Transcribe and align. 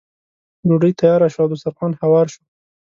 ډوډۍ 0.67 0.91
تیاره 0.99 1.27
شوه 1.33 1.43
او 1.45 1.49
دسترخوان 1.51 1.91
هوار 2.01 2.25
شو. 2.33 2.41